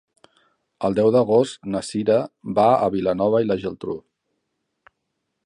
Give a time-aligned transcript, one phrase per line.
[0.87, 2.17] El deu d'agost na Cira
[2.61, 3.99] va a Vilanova i la Geltrú.